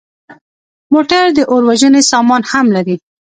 [0.93, 2.95] موټر د اور وژنې سامان هم لري.